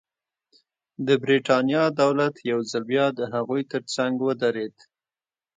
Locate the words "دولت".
2.01-2.35